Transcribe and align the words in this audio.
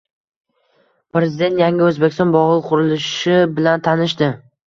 Prezident 1.17 1.59
“Yangi 1.63 1.85
O‘zbekiston” 1.89 2.33
bog‘i 2.37 2.57
qurilishi 2.69 3.37
bilan 3.59 3.87
tanishdi 3.89 4.31